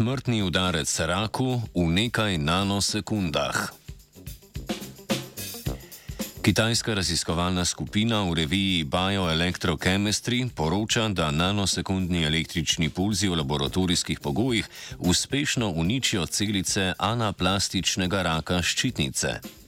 [0.00, 3.68] smrtni udarec raku v nekaj nanosekundah.
[6.40, 14.64] Kitajska raziskovalna skupina v reviji Bioelectrochemistry poroča, da nanosekundni električni pulzi v laboratorijskih pogojih
[15.04, 19.59] uspešno uničijo celice anaplastičnega raka ščitnice.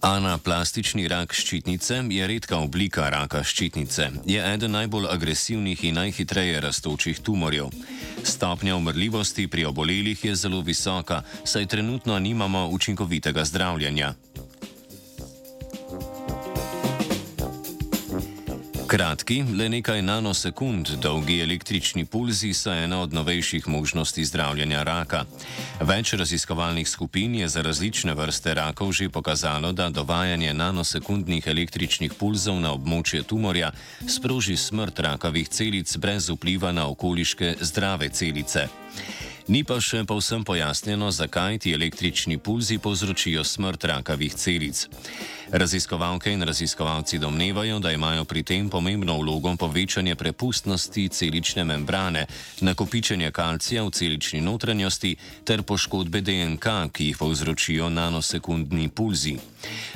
[0.00, 4.08] Anaplastični rak ščitnice je redka oblika raka ščitnice.
[4.28, 7.70] Je eden najbolj agresivnih in najhitreje rastočih tumorjev.
[8.24, 14.14] Stopnja umrljivosti pri obolelih je zelo visoka, saj trenutno nimamo učinkovitega zdravljenja.
[18.86, 25.24] Kratki, le nekaj nanosekund dolgi električni pulzi so ena od novejših možnosti zdravljenja raka.
[25.80, 32.60] Več raziskovalnih skupin je za različne vrste rakov že pokazalo, da dovajanje nanosekundnih električnih pulzov
[32.60, 33.72] na območje tumorja
[34.06, 38.68] sproži smrt rakavih celic brez vpliva na okoliške zdrave celice.
[39.46, 44.80] Ni pa še povsem pojasnjeno, zakaj ti električni pulzi povzročijo smrt rakavih celic.
[45.54, 52.26] Raziskovalke in raziskovalci domnevajo, da imajo pri tem pomembno vlogo povečanje prepustnosti celične membrane,
[52.60, 59.36] nakopičenje kalcija v celični notranjosti ter poškodbe DNK, ki jih povzročijo nanosekundni pulzi.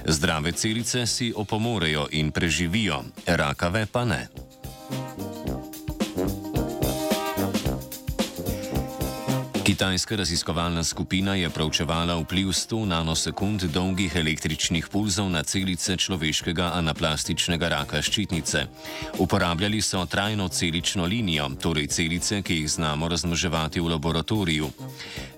[0.06, 4.28] Zdrave celice si opomorejo in preživijo, rakave pa ne.
[9.70, 17.68] Kitajska raziskovalna skupina je pravčevala vpliv 100 nanosekund dolgih električnih pulzov na celice človeškega anaplastičnega
[17.68, 18.64] raka ščitnice.
[19.22, 24.70] Uporabljali so trajno celično linijo, torej celice, ki jih znamo razmnoževati v laboratoriju.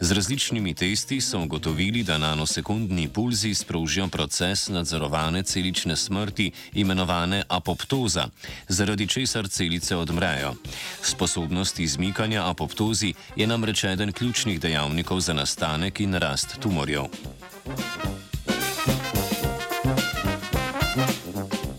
[0.00, 8.28] Z različnimi testi so ugotovili, da nanosekundni pulzi sprožijo proces nadzorovane celične smrti, imenovane apoptoza,
[8.68, 10.54] zaradi česar celice odmrejo.
[11.02, 14.21] Sposobnost izmikanja apoptozi je namreč eden ključnih
[14.58, 17.04] dejavnikov za nastanek in rast tumorjev.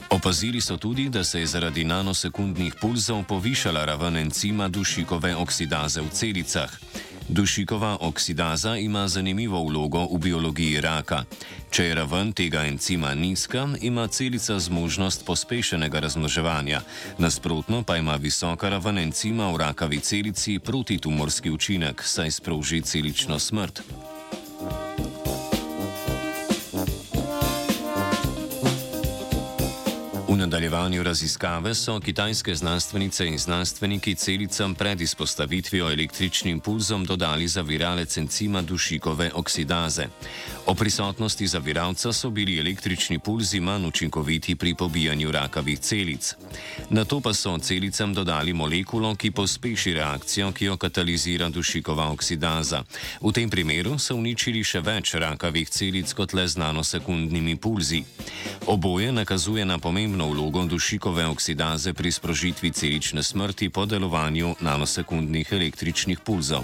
[0.10, 6.10] Opazili so tudi, da se je zaradi nanosekundnih pulzov povišala raven encima dušikove oksidaze v
[6.10, 6.72] celicah.
[7.30, 11.24] Dušikova oksidaza ima zanimivo vlogo v biologiji raka.
[11.72, 16.82] Če je raven tega encima nizka, ima celica zmožnost pospešenega razmnoževanja,
[17.18, 23.82] nasprotno pa ima visoka raven encima v rakavi celici protitumorski učinek, saj sproži celično smrt.
[30.34, 38.18] V nadaljevanju raziskave so kitajske znanstvenice in znanstveniki celicam pred izpostavitvijo električnim pulzom dodali zaviralec
[38.18, 40.08] encima dušikove oksidaze.
[40.66, 46.36] O prisotnosti zaviralca so bili električni pulzi manj učinkoviti pri pobijanju rakavih celic.
[46.90, 52.84] Na to pa so celicam dodali molekulo, ki pospeši reakcijo, ki jo katalizira dušikova oksidaza.
[53.22, 58.04] V tem primeru so uničili še več rakavih celic kot le z nanosekundnimi pulzi.
[58.68, 65.52] Oboje nakazuje na pomembno pomembno vlogo dušikove oksidaze pri sprožitvi celične smrti po delovanju nanosekundnih
[65.52, 66.64] električnih pulzov.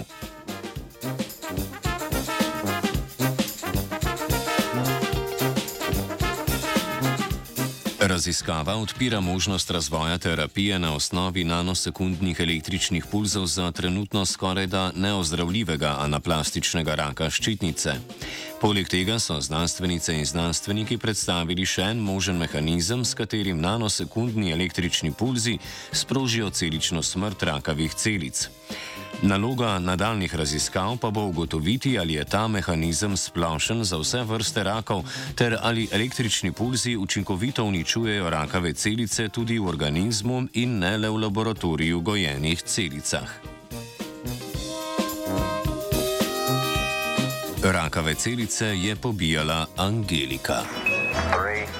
[8.00, 15.96] Raziskava odpira možnost razvoja terapije na osnovi nanosekundnih električnih pulzov za trenutno skoraj da neozdravljivega
[15.98, 17.94] anaplastičnega raka ščitnice.
[18.60, 25.14] Poleg tega so znanstvenice in znanstveniki predstavili še en možen mehanizem, s katerim nanosekundni električni
[25.16, 25.54] pulzi
[25.96, 28.42] sprožijo celično smrt rakavih celic.
[29.22, 35.06] Naloga nadaljnih raziskav pa bo ugotoviti, ali je ta mehanizem splošen za vse vrste rakov,
[35.34, 41.24] ter ali električni pulzi učinkovito uničujejo rakave celice tudi v organizmu in ne le v
[41.24, 43.59] laboratoriju gojenih celicah.
[47.62, 50.64] Rakave celice je pobijala Angelika.
[51.32, 51.79] Three.